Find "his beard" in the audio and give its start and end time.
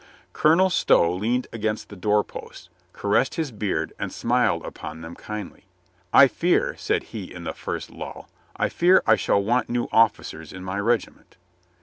3.35-3.93